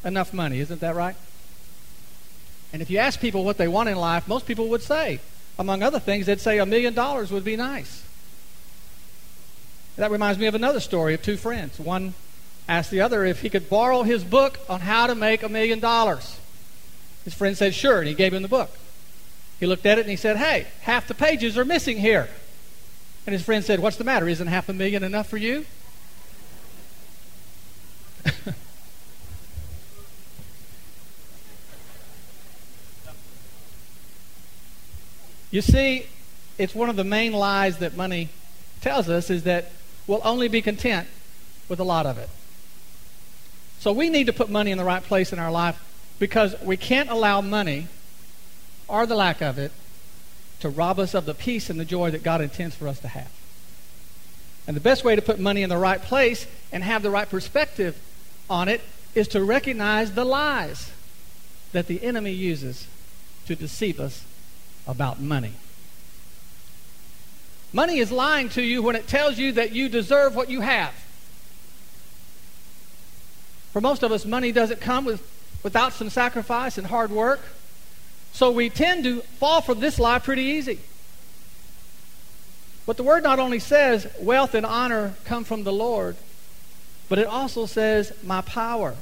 enough 0.05 0.33
money. 0.33 0.59
Isn't 0.59 0.81
that 0.81 0.97
right? 0.97 1.15
And 2.73 2.83
if 2.83 2.91
you 2.91 2.99
ask 2.99 3.21
people 3.21 3.45
what 3.45 3.59
they 3.59 3.69
want 3.69 3.89
in 3.89 3.97
life, 3.97 4.27
most 4.27 4.47
people 4.47 4.69
would 4.69 4.83
say, 4.83 5.21
among 5.59 5.83
other 5.83 6.01
things, 6.01 6.27
they'd 6.27 6.41
say 6.41 6.59
a 6.59 6.67
million 6.67 6.95
dollars 6.95 7.31
would 7.31 7.45
be 7.45 7.55
nice. 7.55 8.03
That 9.97 10.11
reminds 10.11 10.39
me 10.39 10.47
of 10.47 10.55
another 10.55 10.81
story 10.81 11.15
of 11.15 11.23
two 11.23 11.37
friends. 11.37 11.79
One 11.79 12.15
asked 12.71 12.93
the 12.93 13.01
other 13.01 13.25
if 13.25 13.41
he 13.41 13.51
could 13.51 13.69
borrow 13.69 14.05
his 14.05 14.23
book 14.23 14.61
on 14.69 14.81
how 14.81 15.09
to 15.09 15.15
make 15.17 15.43
a 15.43 15.49
million 15.49 15.81
dollars. 15.81 16.39
His 17.25 17.35
friend 17.35 17.59
said, 17.59 17.75
sure, 17.75 17.99
and 17.99 18.07
he 18.07 18.15
gave 18.15 18.33
him 18.33 18.43
the 18.43 18.49
book. 18.49 18.71
He 19.59 19.67
looked 19.67 19.85
at 19.87 19.99
it 19.99 20.03
and 20.03 20.11
he 20.11 20.15
said, 20.17 20.37
hey, 20.37 20.69
half 20.83 21.09
the 21.09 21.15
pages 21.15 21.59
are 21.59 21.65
missing 21.65 21.99
here. 21.99 22.29
And 23.27 23.33
his 23.33 23.43
friend 23.43 23.65
said, 23.65 23.81
what's 23.81 23.97
the 23.97 24.05
matter? 24.05 24.29
Isn't 24.29 24.47
half 24.47 24.69
a 24.69 24.73
million 24.73 25.03
enough 25.03 25.29
for 25.29 25.37
you? 25.37 25.67
you 35.51 35.61
see, 35.61 36.07
it's 36.57 36.73
one 36.75 36.89
of 36.89 36.95
the 36.95 37.03
main 37.03 37.33
lies 37.33 37.79
that 37.79 37.97
money 37.97 38.29
tells 38.81 39.09
us 39.09 39.29
is 39.29 39.43
that 39.43 39.73
we'll 40.07 40.23
only 40.23 40.47
be 40.47 40.63
content 40.63 41.09
with 41.69 41.81
a 41.81 41.85
lot 41.85 42.07
of 42.07 42.17
it. 42.17 42.31
So 43.81 43.93
we 43.93 44.11
need 44.11 44.27
to 44.27 44.33
put 44.33 44.51
money 44.51 44.71
in 44.71 44.79
the 44.79 44.85
right 44.85 45.03
place 45.03 45.33
in 45.33 45.39
our 45.39 45.51
life 45.51 45.83
because 46.19 46.55
we 46.61 46.77
can't 46.77 47.11
allow 47.11 47.41
money 47.41 47.89
or 48.87 49.07
the 49.07 49.17
lack 49.17 49.41
of 49.41 49.59
it 49.59 49.73
to 50.61 50.69
rob 50.69 50.99
us 50.99 51.15
of 51.15 51.25
the 51.25 51.33
peace 51.33 51.71
and 51.71 51.81
the 51.81 51.85
joy 51.87 52.11
that 52.11 52.23
God 52.23 52.43
intends 52.43 52.75
for 52.77 52.87
us 52.87 53.01
to 53.01 53.09
have. 53.09 53.31
And 54.67 54.77
the 54.77 54.81
best 54.81 55.03
way 55.03 55.17
to 55.17 55.23
put 55.23 55.41
money 55.41 55.63
in 55.63 55.71
the 55.71 55.79
right 55.79 56.01
place 56.01 56.47
and 56.71 56.85
have 56.85 57.03
the 57.03 57.11
right 57.11 57.29
perspective 57.29 57.99
on 58.51 58.69
it 58.69 58.83
is 59.15 59.29
to 59.29 59.43
recognize 59.43 60.13
the 60.13 60.25
lies 60.25 60.93
that 61.73 61.87
the 61.87 62.05
enemy 62.05 62.33
uses 62.33 62.87
to 63.47 63.57
deceive 63.57 63.99
us 63.99 64.25
about 64.87 65.21
money. 65.21 65.55
Money 67.73 67.99
is 67.99 68.13
lying 68.13 68.49
to 68.51 68.63
you 68.63 68.83
when 68.83 68.97
it 68.97 69.09
tells 69.09 69.39
you 69.39 69.53
that 69.53 69.73
you 69.73 69.89
deserve 69.89 70.37
what 70.37 70.51
you 70.51 70.61
have. 70.61 70.93
For 73.73 73.81
most 73.81 74.03
of 74.03 74.13
us, 74.13 74.25
money 74.25 74.53
doesn't 74.53 74.81
come 74.81 75.05
with, 75.05 75.23
without 75.63 75.93
some 75.93 76.11
sacrifice 76.11 76.79
and 76.79 76.87
hard 76.87 77.11
work. 77.11 77.41
So 78.33 78.51
we 78.51 78.71
tend 78.71 79.05
to 79.05 79.21
fall 79.21 79.61
for 79.61 79.75
this 79.75 79.99
lie 79.99 80.19
pretty 80.19 80.43
easy. 80.43 80.81
But 82.87 82.97
the 82.97 83.03
word 83.03 83.23
not 83.23 83.39
only 83.39 83.59
says 83.59 84.07
wealth 84.21 84.55
and 84.55 84.67
honor 84.67 85.15
come 85.25 85.45
from 85.45 85.65
the 85.65 85.73
Lord, 85.73 86.17
but 87.09 87.19
it 87.19 87.27
also 87.27 87.67
says 87.67 88.13
my 88.23 88.41
power 88.41 88.97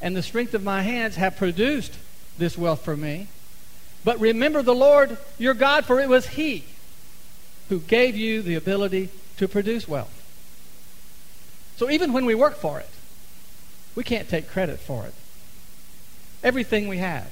and 0.00 0.14
the 0.14 0.22
strength 0.22 0.54
of 0.54 0.62
my 0.62 0.82
hands 0.82 1.16
have 1.16 1.36
produced 1.36 1.94
this 2.36 2.58
wealth 2.58 2.82
for 2.84 2.96
me. 2.96 3.28
But 4.04 4.20
remember 4.20 4.62
the 4.62 4.74
Lord 4.74 5.16
your 5.38 5.54
God, 5.54 5.86
for 5.86 6.00
it 6.00 6.08
was 6.08 6.26
He 6.26 6.64
who 7.68 7.80
gave 7.80 8.16
you 8.16 8.42
the 8.42 8.54
ability 8.56 9.08
to 9.38 9.48
produce 9.48 9.88
wealth. 9.88 10.10
So 11.76 11.90
even 11.90 12.12
when 12.12 12.26
we 12.26 12.34
work 12.34 12.56
for 12.56 12.78
it, 12.80 12.90
we 13.94 14.04
can't 14.04 14.28
take 14.28 14.48
credit 14.48 14.80
for 14.80 15.06
it. 15.06 15.14
Everything 16.42 16.88
we 16.88 16.98
have, 16.98 17.30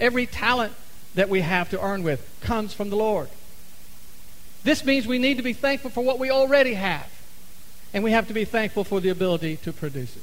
every 0.00 0.26
talent 0.26 0.72
that 1.14 1.28
we 1.28 1.40
have 1.40 1.70
to 1.70 1.80
earn 1.80 2.02
with 2.02 2.26
comes 2.40 2.72
from 2.74 2.90
the 2.90 2.96
Lord. 2.96 3.28
This 4.64 4.84
means 4.84 5.06
we 5.06 5.18
need 5.18 5.36
to 5.36 5.42
be 5.42 5.52
thankful 5.52 5.90
for 5.90 6.02
what 6.02 6.18
we 6.18 6.30
already 6.30 6.74
have, 6.74 7.08
and 7.94 8.02
we 8.02 8.12
have 8.12 8.28
to 8.28 8.34
be 8.34 8.44
thankful 8.44 8.84
for 8.84 9.00
the 9.00 9.08
ability 9.08 9.56
to 9.58 9.72
produce 9.72 10.16
it. 10.16 10.22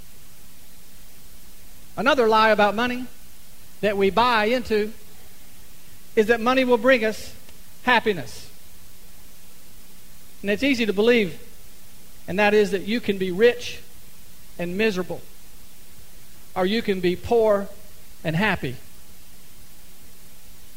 Another 1.97 2.27
lie 2.27 2.49
about 2.49 2.75
money 2.75 3.05
that 3.81 3.95
we 3.95 4.09
buy 4.09 4.45
into 4.45 4.91
is 6.15 6.27
that 6.27 6.41
money 6.41 6.65
will 6.65 6.77
bring 6.77 7.05
us 7.05 7.33
happiness. 7.83 8.49
And 10.41 10.51
it's 10.51 10.63
easy 10.63 10.85
to 10.85 10.93
believe, 10.93 11.39
and 12.27 12.37
that 12.37 12.53
is 12.53 12.71
that 12.71 12.83
you 12.83 12.99
can 12.99 13.17
be 13.17 13.31
rich 13.31 13.79
and 14.59 14.77
miserable 14.77 15.21
or 16.55 16.65
you 16.65 16.81
can 16.81 16.99
be 16.99 17.15
poor 17.15 17.67
and 18.23 18.35
happy. 18.35 18.77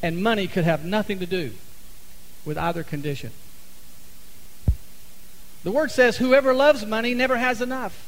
And 0.02 0.22
money 0.22 0.46
could 0.46 0.64
have 0.64 0.84
nothing 0.84 1.18
to 1.20 1.26
do 1.26 1.52
with 2.44 2.58
either 2.58 2.82
condition. 2.82 3.32
The 5.64 5.72
word 5.72 5.90
says, 5.90 6.18
whoever 6.18 6.54
loves 6.54 6.86
money 6.86 7.14
never 7.14 7.36
has 7.36 7.60
enough. 7.60 8.06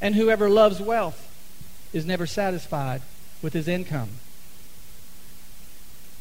And 0.00 0.14
whoever 0.14 0.48
loves 0.48 0.80
wealth 0.80 1.28
is 1.92 2.04
never 2.04 2.26
satisfied 2.26 3.02
with 3.40 3.52
his 3.52 3.68
income. 3.68 4.10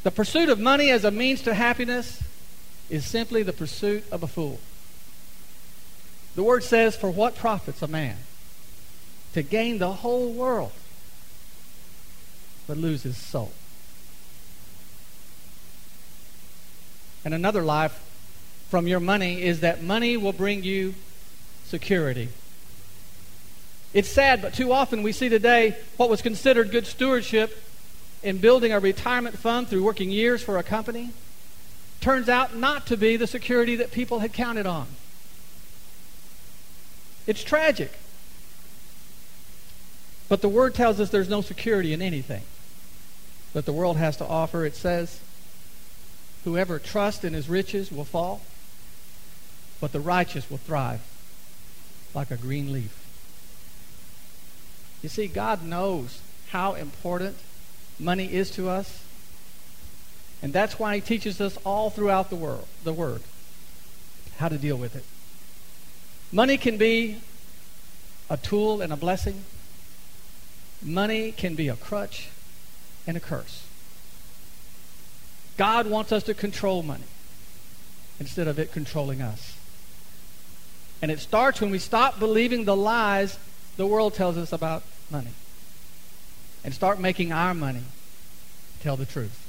The 0.03 0.11
pursuit 0.11 0.49
of 0.49 0.59
money 0.59 0.89
as 0.89 1.03
a 1.03 1.11
means 1.11 1.41
to 1.43 1.53
happiness 1.53 2.23
is 2.89 3.05
simply 3.05 3.43
the 3.43 3.53
pursuit 3.53 4.03
of 4.11 4.23
a 4.23 4.27
fool. 4.27 4.59
The 6.35 6.43
word 6.43 6.63
says, 6.63 6.95
For 6.95 7.09
what 7.09 7.35
profits 7.35 7.81
a 7.81 7.87
man 7.87 8.17
to 9.33 9.41
gain 9.41 9.77
the 9.77 9.93
whole 9.93 10.31
world 10.31 10.71
but 12.67 12.77
lose 12.77 13.03
his 13.03 13.17
soul. 13.17 13.51
And 17.25 17.33
another 17.33 17.61
life 17.61 18.01
from 18.69 18.87
your 18.87 19.01
money 19.01 19.41
is 19.43 19.59
that 19.59 19.83
money 19.83 20.15
will 20.15 20.31
bring 20.31 20.63
you 20.63 20.95
security. 21.65 22.29
It's 23.93 24.07
sad, 24.07 24.41
but 24.41 24.53
too 24.53 24.71
often 24.71 25.03
we 25.03 25.11
see 25.11 25.27
today 25.27 25.75
what 25.97 26.09
was 26.09 26.21
considered 26.21 26.71
good 26.71 26.87
stewardship 26.87 27.61
in 28.23 28.37
building 28.37 28.71
a 28.71 28.79
retirement 28.79 29.37
fund 29.37 29.67
through 29.67 29.83
working 29.83 30.09
years 30.09 30.41
for 30.41 30.57
a 30.57 30.63
company 30.63 31.11
turns 31.99 32.29
out 32.29 32.55
not 32.55 32.87
to 32.87 32.95
be 32.95 33.17
the 33.17 33.27
security 33.27 33.75
that 33.75 33.91
people 33.91 34.19
had 34.19 34.31
counted 34.31 34.65
on. 34.65 34.87
It's 37.27 37.43
tragic. 37.43 37.91
But 40.31 40.39
the 40.39 40.47
Word 40.47 40.73
tells 40.73 40.97
us 41.01 41.09
there's 41.09 41.27
no 41.27 41.41
security 41.41 41.91
in 41.91 42.01
anything 42.01 42.43
that 43.51 43.65
the 43.65 43.73
world 43.73 43.97
has 43.97 44.15
to 44.15 44.25
offer. 44.25 44.65
It 44.65 44.77
says, 44.77 45.19
Whoever 46.45 46.79
trusts 46.79 47.25
in 47.25 47.33
his 47.33 47.49
riches 47.49 47.91
will 47.91 48.05
fall, 48.05 48.39
but 49.81 49.91
the 49.91 49.99
righteous 49.99 50.49
will 50.49 50.59
thrive 50.59 51.01
like 52.13 52.31
a 52.31 52.37
green 52.37 52.71
leaf. 52.71 52.97
You 55.01 55.09
see, 55.09 55.27
God 55.27 55.65
knows 55.65 56.21
how 56.51 56.75
important 56.75 57.35
money 57.99 58.31
is 58.31 58.51
to 58.51 58.69
us. 58.69 59.03
And 60.41 60.53
that's 60.53 60.79
why 60.79 60.95
he 60.95 61.01
teaches 61.01 61.41
us 61.41 61.57
all 61.65 61.89
throughout 61.89 62.29
the 62.29 62.37
world, 62.37 62.67
the 62.85 62.93
word, 62.93 63.21
how 64.37 64.47
to 64.47 64.57
deal 64.57 64.77
with 64.77 64.95
it. 64.95 65.03
Money 66.31 66.55
can 66.55 66.77
be 66.77 67.17
a 68.29 68.37
tool 68.37 68.81
and 68.81 68.93
a 68.93 68.95
blessing. 68.95 69.43
Money 70.81 71.31
can 71.31 71.55
be 71.55 71.67
a 71.67 71.75
crutch 71.75 72.29
and 73.05 73.15
a 73.15 73.19
curse. 73.19 73.65
God 75.57 75.87
wants 75.87 76.11
us 76.11 76.23
to 76.23 76.33
control 76.33 76.81
money 76.81 77.03
instead 78.19 78.47
of 78.47 78.57
it 78.57 78.71
controlling 78.71 79.21
us. 79.21 79.57
And 81.01 81.11
it 81.11 81.19
starts 81.19 81.61
when 81.61 81.71
we 81.71 81.79
stop 81.79 82.19
believing 82.19 82.65
the 82.65 82.75
lies 82.75 83.37
the 83.77 83.87
world 83.87 84.13
tells 84.13 84.37
us 84.37 84.53
about 84.53 84.83
money 85.09 85.31
and 86.63 86.73
start 86.73 86.99
making 86.99 87.31
our 87.31 87.53
money 87.53 87.83
tell 88.81 88.97
the 88.97 89.05
truth. 89.05 89.47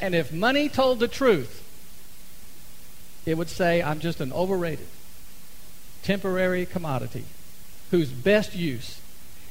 And 0.00 0.14
if 0.14 0.32
money 0.32 0.68
told 0.68 0.98
the 1.00 1.08
truth, 1.08 1.62
it 3.24 3.36
would 3.36 3.48
say, 3.48 3.82
I'm 3.82 4.00
just 4.00 4.20
an 4.20 4.32
overrated, 4.32 4.86
temporary 6.02 6.64
commodity 6.64 7.24
whose 7.90 8.10
best 8.10 8.54
use 8.54 9.00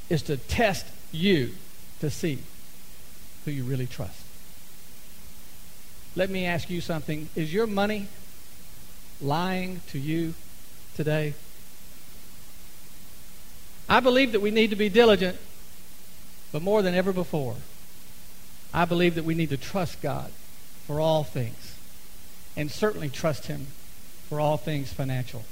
is 0.09 0.21
to 0.23 0.37
test 0.37 0.85
you 1.11 1.51
to 1.99 2.09
see 2.09 2.39
who 3.43 3.51
you 3.51 3.63
really 3.63 3.87
trust. 3.87 4.21
Let 6.15 6.29
me 6.29 6.45
ask 6.45 6.69
you 6.69 6.81
something. 6.81 7.29
Is 7.35 7.53
your 7.53 7.67
money 7.67 8.07
lying 9.21 9.81
to 9.89 9.99
you 9.99 10.33
today? 10.95 11.33
I 13.87 13.99
believe 13.99 14.31
that 14.31 14.41
we 14.41 14.51
need 14.51 14.69
to 14.71 14.75
be 14.75 14.89
diligent, 14.89 15.37
but 16.51 16.61
more 16.61 16.81
than 16.81 16.95
ever 16.95 17.13
before, 17.13 17.55
I 18.73 18.85
believe 18.85 19.15
that 19.15 19.25
we 19.25 19.35
need 19.35 19.49
to 19.49 19.57
trust 19.57 20.01
God 20.01 20.31
for 20.87 20.99
all 20.99 21.23
things 21.23 21.75
and 22.57 22.71
certainly 22.71 23.09
trust 23.09 23.47
Him 23.47 23.67
for 24.29 24.39
all 24.39 24.57
things 24.57 24.91
financial. 24.91 25.43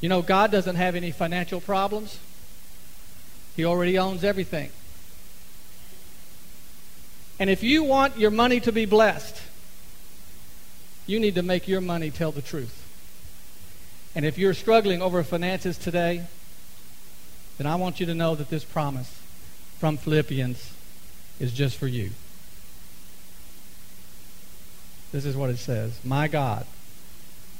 You 0.00 0.08
know, 0.08 0.22
God 0.22 0.50
doesn't 0.50 0.76
have 0.76 0.94
any 0.94 1.10
financial 1.10 1.60
problems, 1.60 2.18
He 3.58 3.64
already 3.64 3.98
owns 3.98 4.22
everything. 4.22 4.70
And 7.40 7.50
if 7.50 7.64
you 7.64 7.82
want 7.82 8.16
your 8.16 8.30
money 8.30 8.60
to 8.60 8.70
be 8.70 8.86
blessed, 8.86 9.36
you 11.08 11.18
need 11.18 11.34
to 11.34 11.42
make 11.42 11.66
your 11.66 11.80
money 11.80 12.12
tell 12.12 12.30
the 12.30 12.40
truth. 12.40 12.86
And 14.14 14.24
if 14.24 14.38
you're 14.38 14.54
struggling 14.54 15.02
over 15.02 15.24
finances 15.24 15.76
today, 15.76 16.26
then 17.56 17.66
I 17.66 17.74
want 17.74 17.98
you 17.98 18.06
to 18.06 18.14
know 18.14 18.36
that 18.36 18.48
this 18.48 18.62
promise 18.62 19.18
from 19.80 19.96
Philippians 19.96 20.72
is 21.40 21.52
just 21.52 21.76
for 21.76 21.88
you. 21.88 22.12
This 25.10 25.24
is 25.24 25.36
what 25.36 25.50
it 25.50 25.58
says 25.58 25.98
My 26.04 26.28
God 26.28 26.64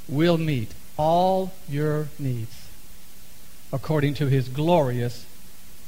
will 0.08 0.38
meet 0.38 0.70
all 0.96 1.50
your 1.68 2.06
needs 2.20 2.68
according 3.72 4.14
to 4.14 4.28
his 4.28 4.48
glorious 4.48 5.24